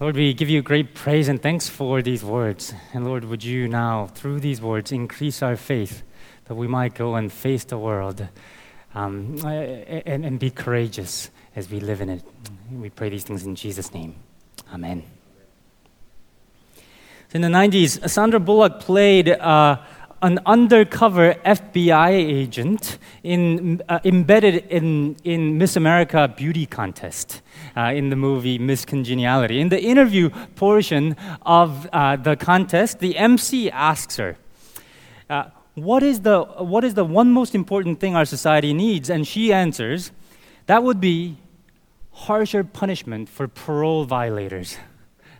[0.00, 2.72] Lord, we give you great praise and thanks for these words.
[2.94, 6.04] And Lord, would you now, through these words, increase our faith
[6.44, 8.28] that we might go and face the world
[8.94, 12.22] um, and, and be courageous as we live in it.
[12.70, 14.14] We pray these things in Jesus' name.
[14.72, 15.02] Amen.
[16.76, 16.82] So
[17.32, 19.78] in the 90s, Sandra Bullock played uh,
[20.22, 27.40] an undercover FBI agent in, uh, embedded in, in Miss America beauty contest
[27.76, 29.60] uh, in the movie Miss Congeniality.
[29.60, 34.36] In the interview portion of uh, the contest, the MC asks her,
[35.30, 35.44] uh,
[35.74, 39.08] what, is the, what is the one most important thing our society needs?
[39.08, 40.10] And she answers,
[40.66, 41.36] that would be
[42.10, 44.76] harsher punishment for parole violators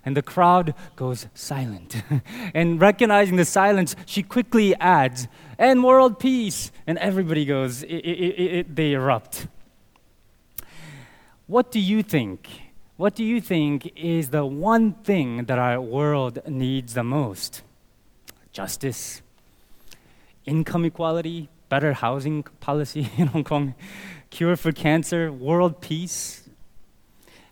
[0.09, 2.03] and the crowd goes silent.
[2.55, 6.73] and recognizing the silence, she quickly adds, and world peace.
[6.87, 9.49] And everybody goes, it, it, it, they erupt.
[11.47, 12.49] What do you think?
[12.97, 17.61] What do you think is the one thing that our world needs the most?
[18.51, 19.21] Justice,
[20.47, 23.75] income equality, better housing policy in Hong Kong,
[24.31, 26.48] cure for cancer, world peace,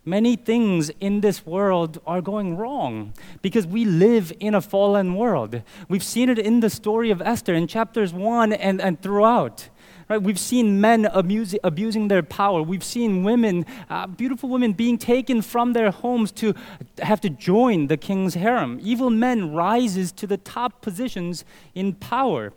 [0.06, 3.12] many things in this world are going wrong
[3.42, 5.62] because we live in a fallen world.
[5.88, 9.68] We've seen it in the story of Esther in chapters 1 and, and throughout.
[10.08, 10.22] Right?
[10.22, 12.62] We've seen men abuse, abusing their power.
[12.62, 16.54] We've seen women, uh, beautiful women, being taken from their homes to
[17.02, 18.78] have to join the king's harem.
[18.80, 22.52] Evil men rises to the top positions in power.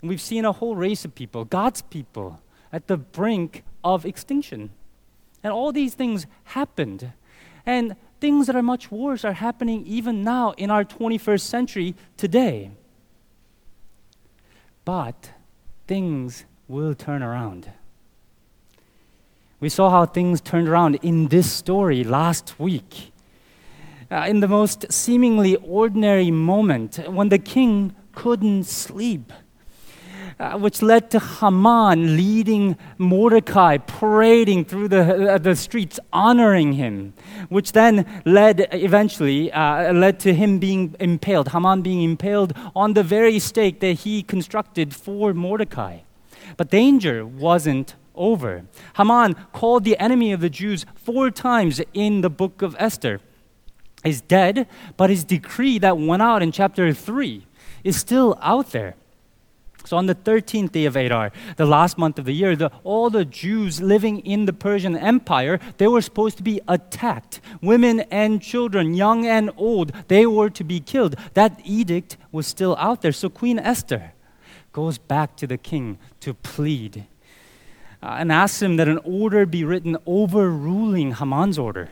[0.00, 2.40] And we've seen a whole race of people, God's people,
[2.72, 4.70] at the brink of extinction.
[5.44, 7.12] And all these things happened.
[7.66, 12.70] And things that are much worse are happening even now in our 21st century today.
[14.86, 15.32] But
[15.86, 17.70] things will turn around.
[19.60, 23.12] We saw how things turned around in this story last week.
[24.10, 29.32] Uh, in the most seemingly ordinary moment, when the king couldn't sleep
[30.38, 37.14] uh, which led to Haman leading Mordecai, parading through the, uh, the streets, honoring him,
[37.48, 43.02] which then led eventually uh, led to him being impaled, Haman being impaled on the
[43.02, 46.00] very stake that he constructed for Mordecai.
[46.56, 48.64] But danger wasn't over.
[48.96, 53.20] Haman called the enemy of the Jews four times in the book of Esther.
[54.04, 57.46] Is dead, but his decree that went out in chapter 3
[57.84, 58.96] is still out there.
[59.86, 63.10] So on the 13th day of Adar, the last month of the year, the, all
[63.10, 67.40] the Jews living in the Persian Empire, they were supposed to be attacked.
[67.60, 71.16] Women and children, young and old, they were to be killed.
[71.34, 73.12] That edict was still out there.
[73.12, 74.12] So Queen Esther
[74.72, 77.04] goes back to the king to plead
[78.02, 81.90] uh, and asks him that an order be written overruling Haman's order.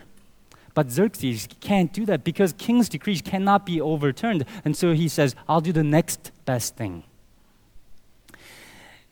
[0.73, 4.45] But Xerxes can't do that because king's decrees cannot be overturned.
[4.65, 7.03] And so he says, I'll do the next best thing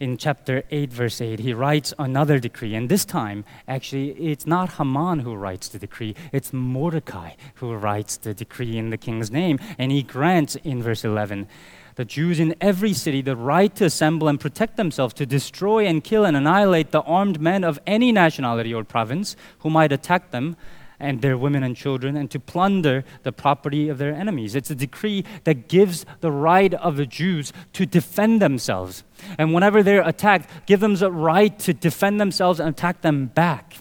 [0.01, 2.73] in chapter 8, verse 8, he writes another decree.
[2.73, 8.17] And this time, actually, it's not Haman who writes the decree, it's Mordecai who writes
[8.17, 9.59] the decree in the king's name.
[9.77, 11.47] And he grants in verse 11
[11.95, 16.03] the Jews in every city the right to assemble and protect themselves, to destroy and
[16.03, 20.55] kill and annihilate the armed men of any nationality or province who might attack them
[21.01, 24.55] and their women and children and to plunder the property of their enemies.
[24.55, 29.03] It's a decree that gives the right of the Jews to defend themselves.
[29.37, 33.77] And whenever they're attacked, give them the right to defend themselves and attack them back.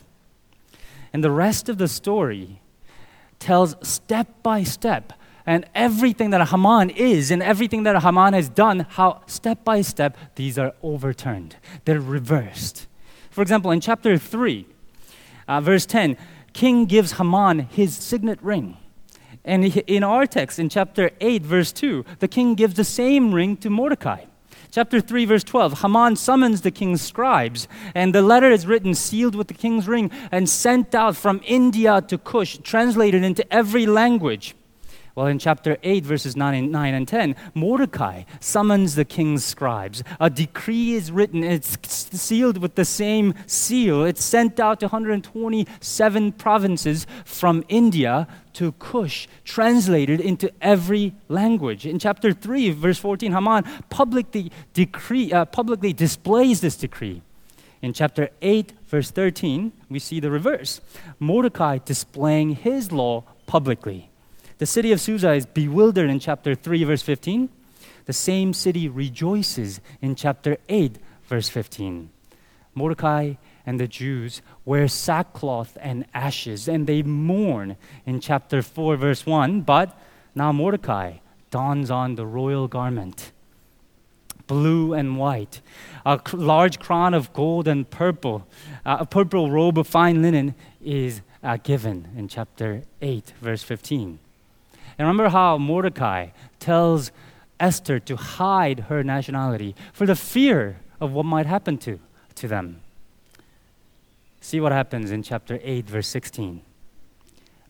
[1.13, 2.61] And the rest of the story
[3.39, 5.13] tells step by step
[5.47, 10.17] and everything that Haman is and everything that Haman has done, how step by step
[10.37, 11.57] these are overturned.
[11.85, 12.87] They're reversed.
[13.31, 14.67] For example, in chapter 3,
[15.49, 16.17] uh, verse 10,
[16.53, 18.77] king gives Haman his signet ring.
[19.45, 23.57] And in our text, in chapter 8, verse 2, the king gives the same ring
[23.59, 24.25] to Mordecai.
[24.71, 29.35] Chapter 3, verse 12, Haman summons the king's scribes, and the letter is written, sealed
[29.35, 34.55] with the king's ring, and sent out from India to Cush, translated into every language.
[35.15, 40.05] Well, in chapter 8, verses 9 and, 9 and 10, Mordecai summons the king's scribes.
[40.21, 41.77] A decree is written, it's
[42.21, 44.05] sealed with the same seal.
[44.05, 51.87] It's sent out to 127 provinces from India to Cush, translated into every language.
[51.87, 57.23] In chapter 3, verse 14, Haman publicly, decree, uh, publicly displays this decree.
[57.83, 60.81] In chapter 8, verse 13, we see the reverse
[61.19, 64.10] Mordecai displaying his law publicly.
[64.61, 67.49] The city of Susa is bewildered in chapter 3, verse 15.
[68.05, 72.11] The same city rejoices in chapter 8, verse 15.
[72.75, 79.25] Mordecai and the Jews wear sackcloth and ashes, and they mourn in chapter 4, verse
[79.25, 79.63] 1.
[79.63, 79.99] But
[80.35, 81.21] now Mordecai
[81.51, 83.33] dons on the royal garment,
[84.47, 85.63] blue and white,
[86.05, 88.47] a large crown of gold and purple,
[88.85, 90.55] uh, a purple robe of fine linen
[90.85, 94.19] is uh, given in chapter 8, verse 15.
[94.99, 96.29] And remember how Mordecai
[96.59, 97.11] tells
[97.59, 101.99] Esther to hide her nationality for the fear of what might happen to,
[102.37, 102.81] to them.
[104.41, 106.63] See what happens in chapter 8, verse 16.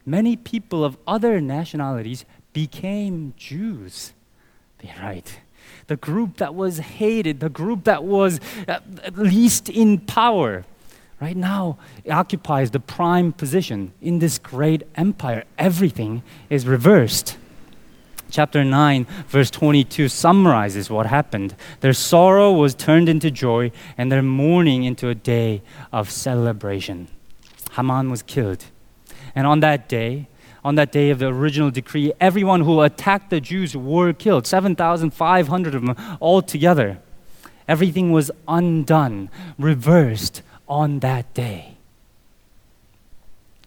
[0.06, 4.12] Many people of other nationalities became Jews.
[4.78, 5.40] They write.
[5.88, 10.64] The group that was hated, the group that was at least in power,
[11.20, 15.44] right now it occupies the prime position in this great empire.
[15.58, 17.36] Everything is reversed.
[18.30, 21.54] Chapter 9, verse 22 summarizes what happened.
[21.80, 25.62] Their sorrow was turned into joy, and their mourning into a day
[25.92, 27.08] of celebration.
[27.72, 28.66] Haman was killed.
[29.34, 30.28] And on that day,
[30.64, 35.74] on that day of the original decree, everyone who attacked the Jews were killed 7,500
[35.74, 37.00] of them altogether.
[37.66, 39.28] Everything was undone,
[39.58, 41.76] reversed on that day.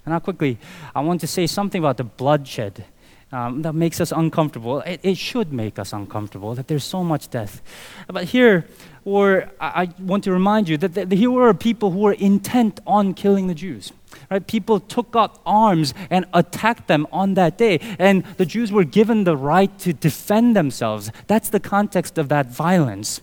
[0.05, 0.57] And now, quickly,
[0.95, 2.85] I want to say something about the bloodshed
[3.31, 4.81] um, that makes us uncomfortable.
[4.81, 7.61] It, it, should make us uncomfortable that there's so much death.
[8.07, 8.67] But here,
[9.05, 12.79] or I, I want to remind you that the, here were people who were intent
[12.85, 13.91] on killing the Jews.
[14.29, 14.45] Right?
[14.45, 19.23] People took up arms and attacked them on that day, and the Jews were given
[19.23, 21.11] the right to defend themselves.
[21.27, 23.21] That's the context of that violence.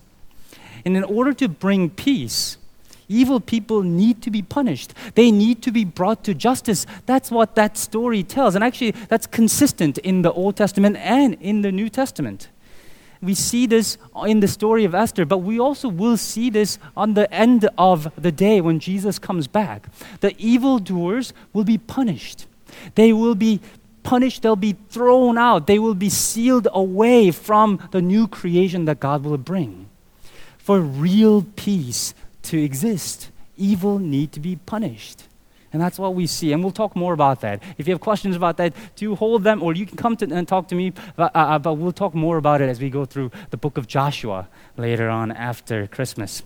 [0.85, 2.56] And in order to bring peace,
[3.11, 4.95] Evil people need to be punished.
[5.17, 6.87] They need to be brought to justice.
[7.07, 8.55] That's what that story tells.
[8.55, 12.51] And actually, that's consistent in the Old Testament and in the New Testament.
[13.21, 17.15] We see this in the story of Esther, but we also will see this on
[17.15, 19.89] the end of the day when Jesus comes back.
[20.21, 22.47] The evildoers will be punished.
[22.95, 23.61] They will be
[24.05, 29.01] punished, they'll be thrown out, they will be sealed away from the new creation that
[29.01, 29.89] God will bring.
[30.59, 32.15] For real peace
[32.45, 35.25] to exist, evil need to be punished.
[35.73, 36.53] And that's what we see.
[36.53, 37.63] And we'll talk more about that.
[37.79, 40.49] If you have questions about that, do hold them, or you can come to, and
[40.49, 40.93] talk to me.
[41.15, 43.79] But, uh, uh, but we'll talk more about it as we go through the book
[43.79, 46.43] of Joshua later on after Christmas.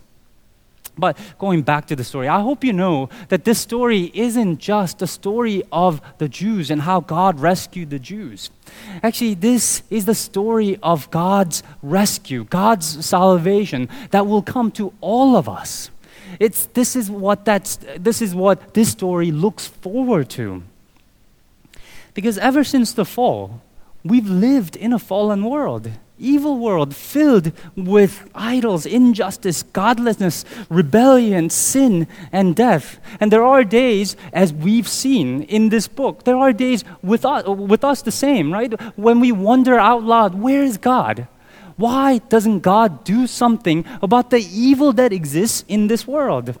[0.97, 5.01] But going back to the story, I hope you know that this story isn't just
[5.01, 8.49] a story of the Jews and how God rescued the Jews.
[9.03, 15.35] Actually, this is the story of God's rescue, God's salvation that will come to all
[15.35, 15.89] of us.
[16.39, 20.63] It's, this, is what that's, this is what this story looks forward to.
[22.13, 23.61] Because ever since the fall,
[24.03, 32.07] we've lived in a fallen world evil world filled with idols, injustice, godlessness, rebellion, sin,
[32.31, 32.99] and death.
[33.19, 37.45] And there are days, as we've seen in this book, there are days with us,
[37.45, 38.73] with us the same, right?
[38.97, 41.27] When we wonder out loud, where is God?
[41.77, 46.57] Why doesn't God do something about the evil that exists in this world?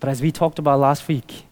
[0.00, 1.44] But as we talked about last week,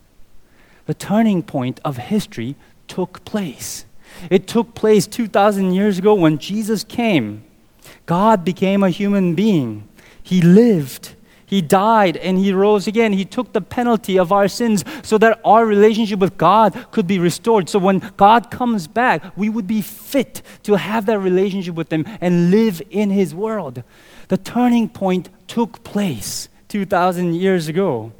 [0.86, 2.54] the turning point of history
[2.86, 3.85] took place.
[4.30, 7.44] It took place 2,000 years ago when Jesus came.
[8.06, 9.88] God became a human being.
[10.22, 11.14] He lived.
[11.46, 13.12] He died and he rose again.
[13.12, 17.20] He took the penalty of our sins so that our relationship with God could be
[17.20, 17.68] restored.
[17.68, 22.04] So when God comes back, we would be fit to have that relationship with Him
[22.20, 23.84] and live in His world.
[24.28, 28.12] The turning point took place 2,000 years ago.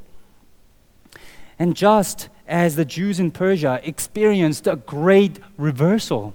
[1.58, 6.34] And just as the Jews in Persia experienced a great reversal.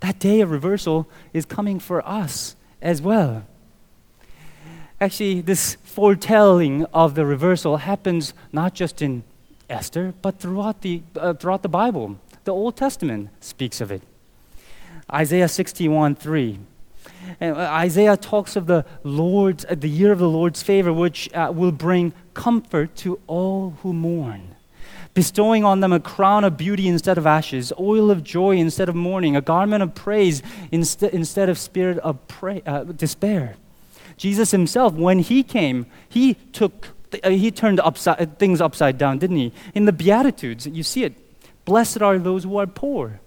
[0.00, 3.44] That day of reversal is coming for us as well.
[5.00, 9.24] Actually, this foretelling of the reversal happens not just in
[9.68, 12.18] Esther, but throughout the, uh, throughout the Bible.
[12.44, 14.02] The Old Testament speaks of it.
[15.12, 16.58] Isaiah 61 3.
[17.40, 21.32] And uh, Isaiah talks of the Lord's, uh, the year of the Lord's favor, which
[21.34, 24.55] uh, will bring comfort to all who mourn
[25.16, 28.94] bestowing on them a crown of beauty instead of ashes, oil of joy instead of
[28.94, 33.56] mourning, a garment of praise inst- instead of spirit of uh, despair.
[34.18, 36.88] Jesus himself, when he came, he took,
[37.24, 39.52] uh, he turned upside, uh, things upside down, didn't he?
[39.74, 41.14] In the Beatitudes, you see it.
[41.64, 43.18] Blessed are those who are poor,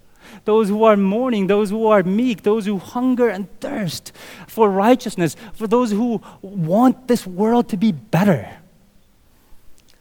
[0.45, 4.11] those who are mourning, those who are meek, those who hunger and thirst
[4.45, 8.47] for righteousness, for those who want this world to be better,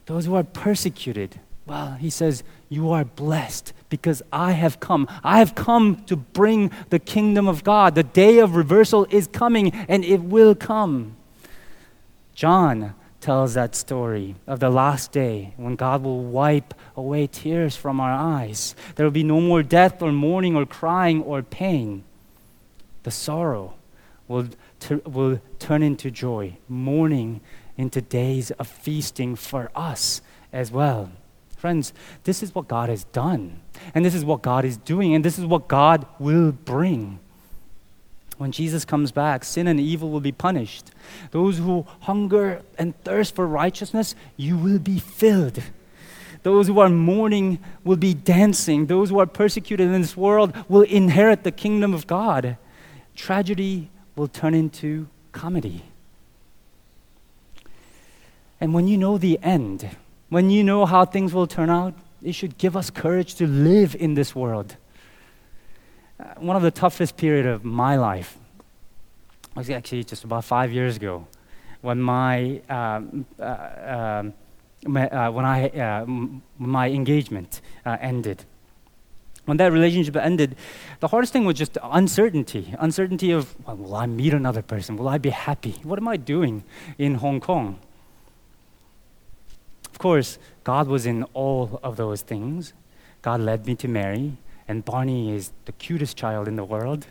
[0.05, 5.07] those who are persecuted well, he says, You are blessed because I have come.
[5.23, 7.93] I have come to bring the kingdom of God.
[7.93, 11.15] The day of reversal is coming and it will come.
[12.33, 17.99] John tells that story of the last day when God will wipe away tears from
[17.99, 18.75] our eyes.
[18.95, 22.03] There will be no more death or mourning or crying or pain.
[23.03, 23.75] The sorrow
[24.27, 24.47] will,
[25.05, 27.41] will turn into joy, mourning
[27.77, 30.21] into days of feasting for us
[30.51, 31.11] as well.
[31.59, 31.91] Friends,
[32.23, 33.59] this is what God has done,
[33.93, 37.19] and this is what God is doing, and this is what God will bring.
[38.37, 40.91] When Jesus comes back, sin and evil will be punished.
[41.31, 45.61] Those who hunger and thirst for righteousness, you will be filled.
[46.43, 48.85] Those who are mourning will be dancing.
[48.85, 52.55] Those who are persecuted in this world will inherit the kingdom of God.
[53.17, 55.83] Tragedy will turn into comedy.
[58.61, 59.89] And when you know the end,
[60.29, 61.93] when you know how things will turn out,
[62.23, 64.75] it should give us courage to live in this world.
[66.19, 68.37] Uh, one of the toughest period of my life
[69.55, 71.27] was actually just about five years ago
[71.81, 74.33] when my, um, uh, um,
[74.95, 76.05] uh, when I, uh,
[76.57, 78.45] my engagement uh, ended.
[79.45, 80.57] When that relationship ended,
[80.99, 82.75] the hardest thing was just uncertainty.
[82.77, 84.95] Uncertainty of, well, will I meet another person?
[84.95, 85.75] Will I be happy?
[85.83, 86.63] What am I doing
[86.97, 87.79] in Hong Kong?
[89.99, 92.71] Of course, God was in all of those things.
[93.21, 97.05] God led me to Mary and Barney is the cutest child in the world.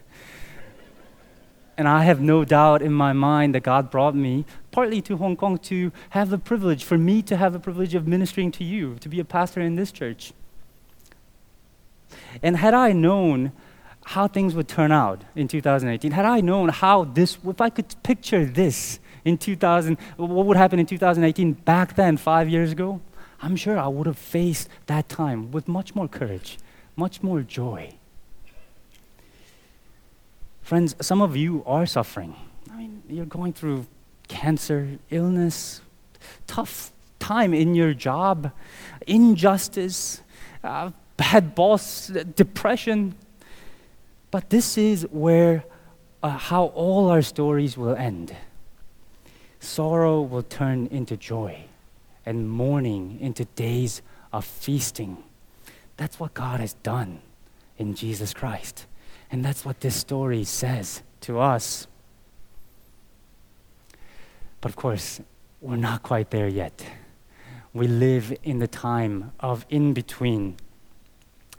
[1.77, 5.37] And I have no doubt in my mind that God brought me partly to Hong
[5.37, 8.95] Kong to have the privilege, for me to have the privilege of ministering to you,
[9.01, 10.33] to be a pastor in this church.
[12.43, 13.53] And had I known
[14.07, 17.95] how things would turn out in 2018, had I known how this, if I could
[18.03, 23.01] picture this in 2000, what would happen in 2018 back then, five years ago,
[23.41, 26.59] I'm sure I would have faced that time with much more courage
[26.99, 27.95] much more joy.
[30.63, 32.35] Friends, some of you are suffering.
[32.71, 33.87] I mean, you're going through
[34.27, 35.81] cancer, illness,
[36.49, 38.51] tough time in your job,
[39.07, 40.21] injustice,
[40.65, 43.15] uh, bad boss, depression.
[44.33, 45.65] But this is where
[46.23, 48.35] uh, how all our stories will end.
[49.61, 51.65] Sorrow will turn into joy,
[52.25, 55.17] and mourning into days of feasting.
[55.97, 57.21] That's what God has done
[57.77, 58.87] in Jesus Christ.
[59.31, 61.87] And that's what this story says to us.
[64.61, 65.21] But of course,
[65.61, 66.85] we're not quite there yet.
[67.73, 70.57] We live in the time of in between.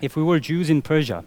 [0.01, 1.23] If we were Jews in Persia,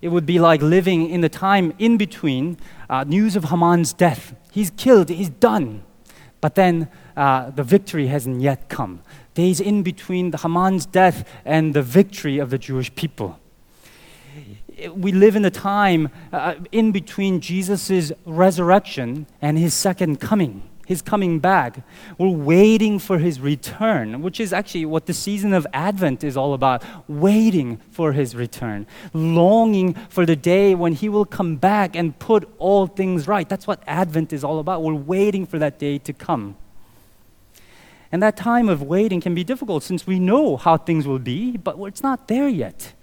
[0.00, 4.34] it would be like living in the time in between uh, news of Haman's death.
[4.52, 5.82] He's killed, he's done.
[6.40, 9.02] But then uh, the victory hasn't yet come
[9.36, 13.38] days in between Haman's death and the victory of the Jewish people.
[14.92, 21.02] We live in a time uh, in between Jesus' resurrection and his second coming, his
[21.02, 21.82] coming back.
[22.16, 26.54] We're waiting for his return, which is actually what the season of Advent is all
[26.54, 32.18] about waiting for his return, longing for the day when he will come back and
[32.18, 33.48] put all things right.
[33.48, 34.82] That's what Advent is all about.
[34.82, 36.56] We're waiting for that day to come.
[38.12, 41.56] And that time of waiting can be difficult since we know how things will be,
[41.56, 42.94] but it's not there yet.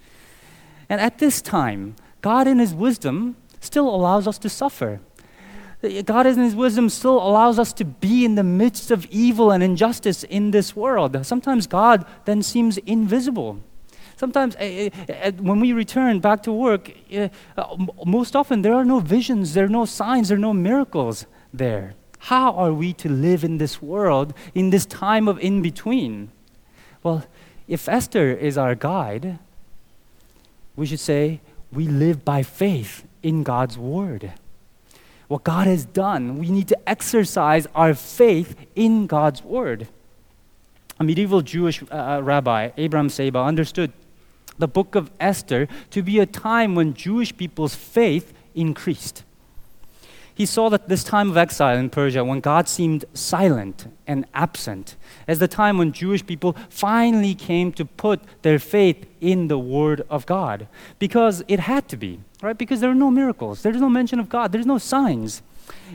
[0.88, 5.00] And at this time, God, in His wisdom, still allows us to suffer.
[6.04, 9.62] God, in His wisdom, still allows us to be in the midst of evil and
[9.62, 11.24] injustice in this world.
[11.26, 13.60] Sometimes God then seems invisible.
[14.16, 16.92] Sometimes uh, uh, when we return back to work,
[18.06, 21.94] most often there are no visions, there are no signs, there are no miracles there.
[22.18, 26.30] How are we to live in this world in this time of in between?
[27.02, 27.24] Well,
[27.68, 29.38] if Esther is our guide,
[30.76, 31.40] we should say
[31.72, 34.32] we live by faith in God's word.
[35.34, 39.88] What God has done, we need to exercise our faith in God's word.
[41.00, 43.92] A medieval Jewish uh, uh rabbi, Abraham Saba, understood
[44.58, 49.24] the book of Esther to be a time when Jewish people's faith increased
[50.34, 54.96] he saw that this time of exile in Persia, when God seemed silent and absent,
[55.28, 60.04] as the time when Jewish people finally came to put their faith in the Word
[60.10, 60.66] of God.
[60.98, 62.58] Because it had to be, right?
[62.58, 65.42] Because there are no miracles, there's no mention of God, there's no signs.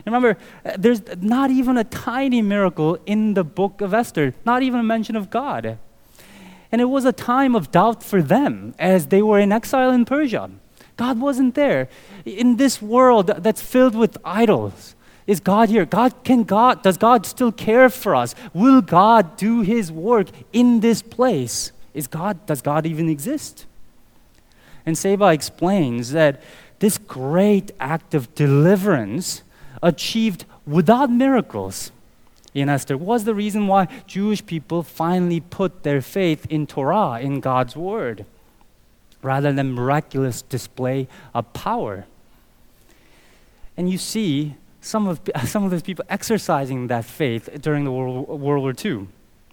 [0.06, 4.80] remember, uh, there's not even a tiny miracle in the book of Esther, not even
[4.80, 5.78] a mention of God.
[6.72, 10.04] And it was a time of doubt for them as they were in exile in
[10.04, 10.50] Persia.
[11.00, 11.88] God wasn't there.
[12.26, 14.94] In this world that's filled with idols,
[15.26, 15.86] is God here?
[15.86, 18.34] God can God does God still care for us?
[18.52, 21.72] Will God do his work in this place?
[21.94, 23.64] Is God does God even exist?
[24.84, 26.42] And Saba explains that
[26.80, 29.42] this great act of deliverance
[29.82, 31.92] achieved without miracles
[32.52, 37.40] in Esther was the reason why Jewish people finally put their faith in Torah, in
[37.40, 38.26] God's word,
[39.22, 42.06] rather than miraculous display of power.
[43.76, 48.28] And you see some of, some of those people exercising that faith during the World,
[48.28, 49.08] World War II.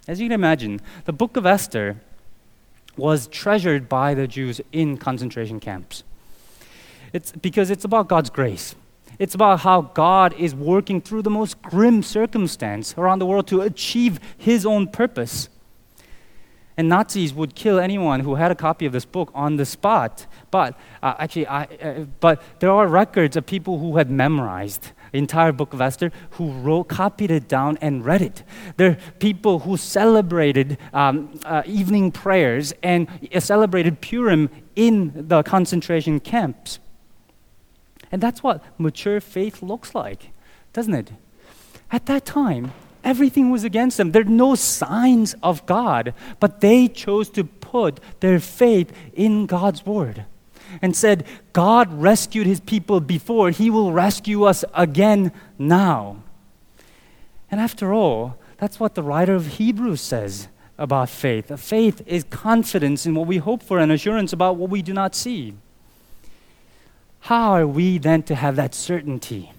[0.06, 1.96] As you can imagine, the book of Esther
[2.96, 6.02] was treasured by the Jews in concentration camps.
[7.12, 8.74] It's because it's about God's grace.
[9.18, 13.62] It's about how God is working through the most grim circumstance around the world to
[13.62, 15.48] achieve his own purpose.
[16.78, 20.26] And Nazis would kill anyone who had a copy of this book on the spot.
[20.52, 25.18] But uh, actually, I, uh, but there are records of people who had memorized the
[25.18, 28.44] entire book of Esther who wrote, copied it down and read it.
[28.76, 35.42] There are people who celebrated um, uh, evening prayers and uh, celebrated Purim in the
[35.42, 36.78] concentration camps.
[38.12, 40.30] And that's what mature faith looks like,
[40.72, 41.10] doesn't it?
[41.90, 42.72] At that time,
[43.04, 44.12] everything was against them.
[44.12, 49.84] There are no signs of God, but they chose to put their faith in God's
[49.84, 50.24] word
[50.82, 56.22] and said, God rescued his people before, he will rescue us again now.
[57.50, 61.58] And after all, that's what the writer of Hebrews says about faith.
[61.58, 65.14] Faith is confidence in what we hope for and assurance about what we do not
[65.14, 65.54] see.
[67.20, 69.52] How are we then to have that certainty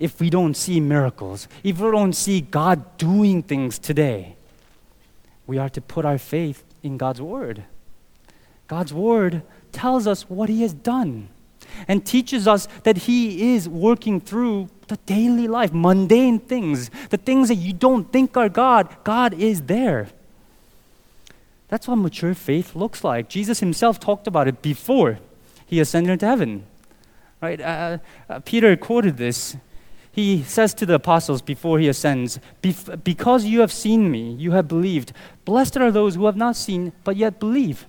[0.00, 4.34] if we don't see miracles, if we don't see God doing things today?
[5.46, 7.64] We are to put our faith in God's Word.
[8.66, 9.42] God's Word
[9.72, 11.28] tells us what He has done
[11.86, 17.48] and teaches us that He is working through the daily life, mundane things, the things
[17.48, 18.96] that you don't think are God.
[19.04, 20.08] God is there.
[21.68, 23.28] That's what mature faith looks like.
[23.28, 25.18] Jesus Himself talked about it before
[25.66, 26.64] He ascended into heaven.
[27.42, 27.60] Right?
[27.60, 27.98] Uh,
[28.30, 29.56] uh, Peter quoted this.
[30.12, 34.66] He says to the apostles before he ascends, Because you have seen me, you have
[34.66, 35.12] believed.
[35.44, 37.86] Blessed are those who have not seen, but yet believe.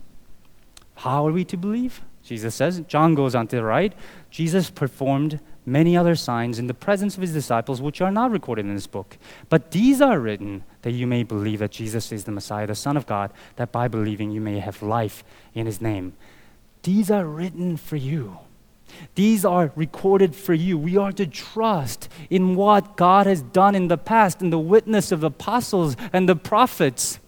[0.96, 2.02] How are we to believe?
[2.24, 2.82] Jesus says.
[2.88, 3.94] John goes on to the right.
[4.30, 8.66] Jesus performed many other signs in the presence of his disciples, which are not recorded
[8.66, 9.18] in this book.
[9.50, 12.98] But these are written that you may believe that Jesus is the Messiah, the Son
[12.98, 16.14] of God, that by believing you may have life in his name.
[16.84, 18.40] These are written for you.
[19.16, 20.78] These are recorded for you.
[20.78, 25.12] We are to trust in what God has done in the past, in the witness
[25.12, 27.20] of the apostles and the prophets,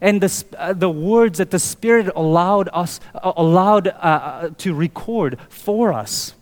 [0.00, 4.74] and the, uh, the words that the Spirit allowed us uh, allowed uh, uh to
[4.74, 6.34] record for us.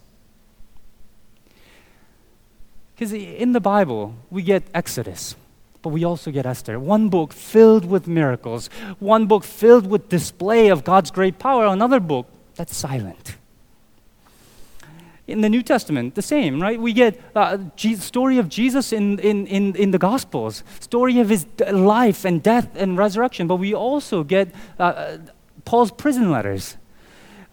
[2.95, 5.37] Because in the Bible, we get Exodus,
[5.83, 6.81] but we also get Esther.
[6.81, 12.01] One book filled with miracles, one book filled with display of God's great power, another
[12.01, 12.27] book
[12.57, 13.37] that's silent
[15.27, 16.81] in the New Testament, the same, right?
[16.81, 17.59] We get uh,
[17.99, 22.69] story of Jesus in, in, in, in the Gospels, story of his life and death
[22.77, 25.19] and resurrection, but we also get uh, uh
[25.65, 26.77] Paul's prison letters.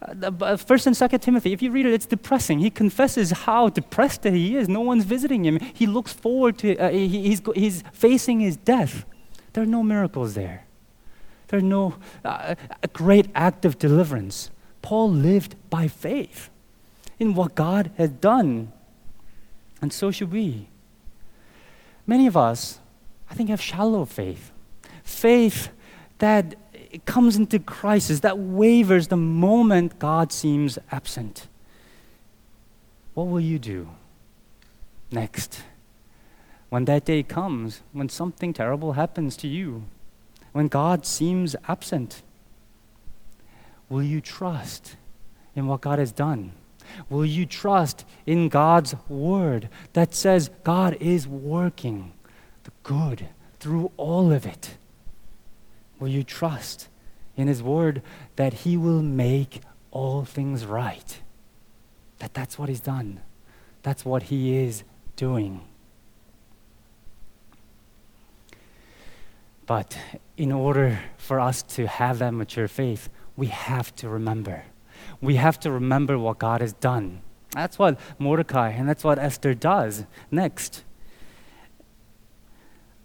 [0.02, 1.54] Uh, First and Second Timothy.
[1.54, 2.60] If you read it, it's depressing.
[2.60, 4.70] He confesses how depressed he is.
[4.70, 5.60] No one's visiting him.
[5.74, 6.78] He looks forward to.
[6.78, 9.06] Uh, he, he's, he's facing his death.
[9.54, 10.66] There are no miracles there.
[11.48, 12.54] There's no uh,
[12.92, 14.52] great act of deliverance.
[14.82, 16.50] Paul lived by faith
[17.20, 18.72] in what God has done.
[19.82, 20.68] And so should we.
[22.06, 22.80] Many of us,
[23.30, 24.52] I think, have shallow faith.
[25.04, 25.70] Faith
[26.20, 26.56] that
[27.06, 31.48] comes into crisis, that wavers the moment God seems absent.
[33.14, 33.90] What will you do
[35.12, 35.64] next?
[36.70, 39.84] When that day comes, when something terrible happens to you,
[40.54, 42.22] when God seems absent,
[43.90, 44.96] will you trust
[45.56, 46.52] in what God has done?
[47.10, 52.14] Will you trust in God's word that says God is working
[52.64, 53.28] the good
[53.60, 54.78] through all of it?
[56.00, 56.90] Will you trust
[57.36, 58.02] in his word
[58.36, 61.22] that he will make all things right?
[62.20, 63.22] That that's what he's done.
[63.84, 64.84] That's what he is
[65.16, 65.62] doing.
[69.66, 69.98] But
[70.36, 74.64] in order for us to have that mature faith, we have to remember
[75.22, 77.22] we have to remember what God has done.
[77.52, 80.84] That's what Mordecai and that's what Esther does next.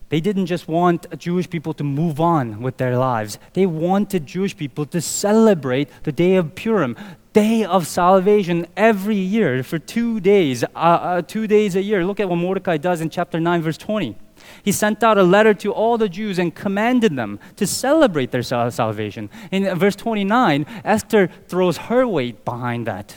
[0.09, 3.39] They didn't just want Jewish people to move on with their lives.
[3.53, 6.97] They wanted Jewish people to celebrate the day of Purim,
[7.35, 12.07] day of salvation every year for two days, uh, uh, two days a year.
[12.07, 14.17] Look at what Mordecai does in chapter 9, verse 20.
[14.63, 18.43] He sent out a letter to all the Jews and commanded them to celebrate their
[18.43, 19.31] salvation.
[19.51, 23.17] In verse 29, Esther throws her weight behind that.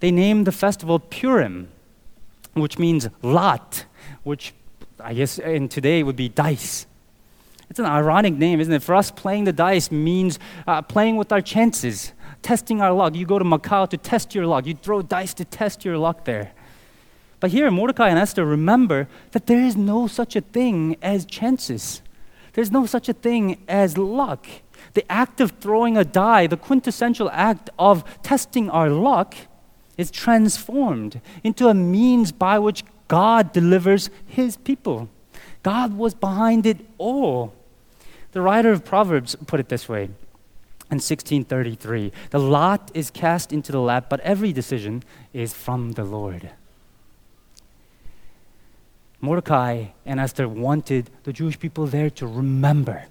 [0.00, 1.68] They named the festival Purim,
[2.54, 3.84] which means lot,
[4.24, 4.52] which
[4.98, 6.86] I guess in today would be dice.
[7.70, 8.82] It's an ironic name, isn't it?
[8.82, 12.12] For us, playing the dice means uh, playing with our chances,
[12.42, 13.14] testing our luck.
[13.14, 16.24] You go to Macau to test your luck, you throw dice to test your luck
[16.24, 16.52] there.
[17.42, 22.00] But here, Mordecai and Esther remember that there is no such a thing as chances.
[22.52, 24.46] There's no such a thing as luck.
[24.94, 29.34] The act of throwing a die, the quintessential act of testing our luck,
[29.98, 35.08] is transformed into a means by which God delivers his people.
[35.64, 37.54] God was behind it all.
[38.30, 40.04] The writer of Proverbs put it this way
[40.92, 45.02] in 1633 The lot is cast into the lap, but every decision
[45.32, 46.52] is from the Lord.
[49.22, 53.04] Mordecai and Esther wanted the Jewish people there to remember,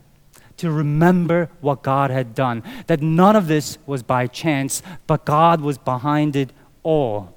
[0.57, 5.61] to remember what God had done, that none of this was by chance, but God
[5.61, 7.35] was behind it all.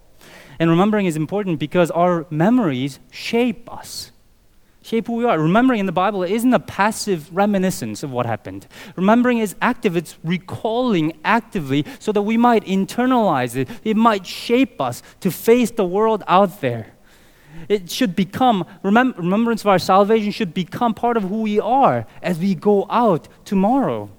[0.58, 4.10] And remembering is important because our memories shape us
[4.84, 5.38] shape who we are.
[5.38, 8.66] Remembering in the Bible isn't a passive reminiscence of what happened.
[8.96, 13.68] Remembering is active, it's recalling actively so that we might internalize it.
[13.82, 16.93] It might shape us to face the world out there.
[17.68, 22.06] It should become, remem- remembrance of our salvation should become part of who we are
[22.22, 24.10] as we go out tomorrow.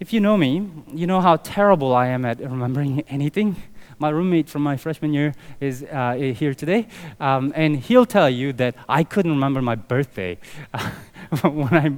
[0.00, 3.56] If you know me, you know how terrible I am at remembering anything.
[3.98, 6.88] My roommate from my freshman year is uh, here today,
[7.20, 10.38] um, and he'll tell you that I couldn't remember my birthday
[11.42, 11.88] when, I,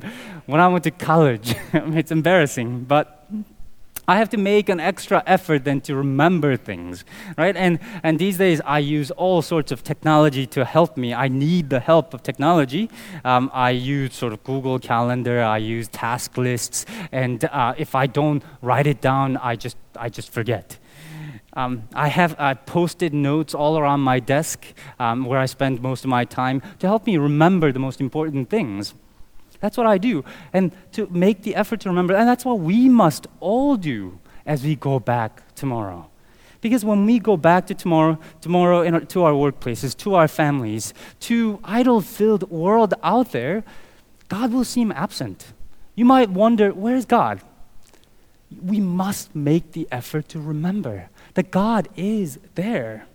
[0.44, 1.54] when I went to college.
[1.72, 3.26] it's embarrassing, but
[4.08, 7.04] I have to make an extra effort then to remember things,
[7.36, 7.56] right?
[7.56, 11.12] And, and these days I use all sorts of technology to help me.
[11.12, 12.88] I need the help of technology.
[13.24, 18.06] Um, I use sort of Google Calendar, I use task lists, and uh, if I
[18.06, 20.78] don't write it down, I just, I just forget.
[21.54, 24.66] Um, I have uh, posted notes all around my desk
[25.00, 28.50] um, where I spend most of my time to help me remember the most important
[28.50, 28.94] things.
[29.60, 30.24] That's what I do.
[30.52, 34.62] And to make the effort to remember, and that's what we must all do as
[34.62, 36.10] we go back tomorrow.
[36.60, 40.94] Because when we go back to tomorrow, tomorrow our, to our workplaces, to our families,
[41.20, 43.62] to idol-filled world out there,
[44.28, 45.52] God will seem absent.
[45.94, 47.40] You might wonder, where's God?
[48.62, 53.06] We must make the effort to remember that God is there.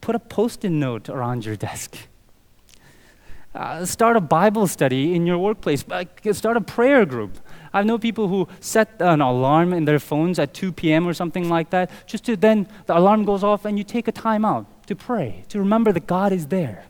[0.00, 1.96] Put a post it note around your desk.
[3.56, 5.82] Uh, start a Bible study in your workplace.
[5.90, 7.38] Uh, start a prayer group.
[7.72, 11.08] I know people who set an alarm in their phones at 2 p.m.
[11.08, 14.12] or something like that, just to then the alarm goes off and you take a
[14.12, 16.84] time out to pray, to remember that God is there.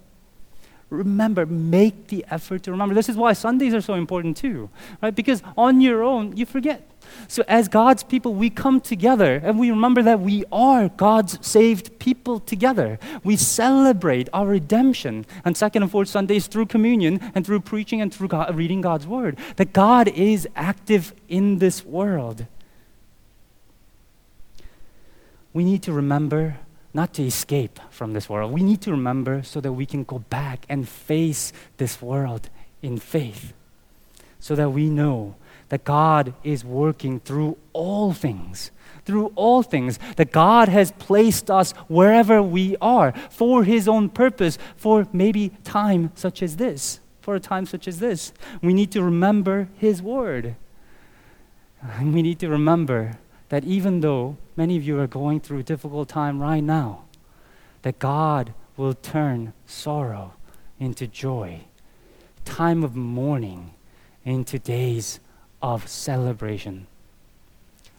[0.96, 2.94] Remember, make the effort to remember.
[2.94, 4.70] This is why Sundays are so important too,
[5.02, 5.14] right?
[5.14, 6.82] Because on your own, you forget.
[7.28, 11.98] So, as God's people, we come together and we remember that we are God's saved
[11.98, 12.98] people together.
[13.22, 18.12] We celebrate our redemption on second and fourth Sundays through communion and through preaching and
[18.12, 19.38] through God, reading God's word.
[19.56, 22.46] That God is active in this world.
[25.52, 26.58] We need to remember
[26.96, 28.50] not to escape from this world.
[28.50, 32.48] We need to remember so that we can go back and face this world
[32.80, 33.52] in faith.
[34.40, 35.36] So that we know
[35.68, 38.70] that God is working through all things.
[39.04, 44.56] Through all things, that God has placed us wherever we are for His own purpose,
[44.76, 47.00] for maybe time such as this.
[47.20, 48.32] For a time such as this.
[48.62, 50.56] We need to remember His word.
[52.00, 56.08] We need to remember that even though many of you are going through a difficult
[56.08, 57.04] time right now,
[57.82, 60.34] that God will turn sorrow
[60.78, 61.60] into joy,
[62.44, 63.74] time of mourning
[64.24, 65.20] into days
[65.62, 66.86] of celebration.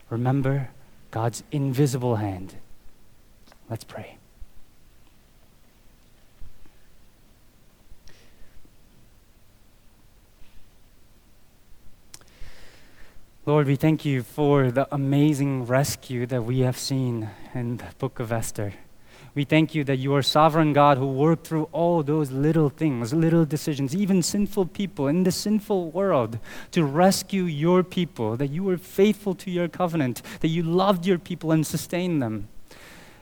[0.09, 0.69] Remember
[1.11, 2.55] God's invisible hand.
[3.69, 4.16] Let's pray.
[13.47, 18.19] Lord, we thank you for the amazing rescue that we have seen in the book
[18.19, 18.73] of Esther.
[19.35, 23.13] We thank you that you are sovereign God who worked through all those little things,
[23.13, 26.39] little decisions, even sinful people in the sinful world
[26.71, 31.17] to rescue your people, that you were faithful to your covenant, that you loved your
[31.17, 32.49] people and sustained them.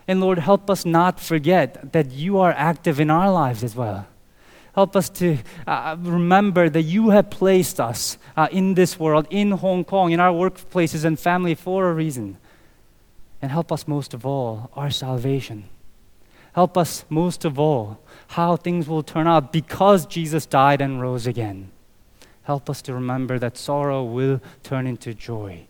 [0.08, 4.08] And Lord, help us not forget that you are active in our lives as well.
[4.76, 9.52] Help us to uh, remember that you have placed us uh, in this world, in
[9.52, 12.38] Hong Kong, in our workplaces and family for a reason.
[13.42, 15.70] And help us most of all, our salvation.
[16.52, 21.26] Help us most of all how things will turn out because Jesus died and rose
[21.26, 21.72] again.
[22.44, 25.68] Help us to remember that sorrow will turn into joy.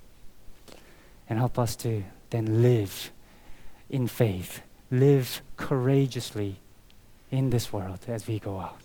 [1.30, 3.12] And help us to then live
[3.88, 6.58] in faith, live courageously
[7.30, 8.85] in this world as we go out.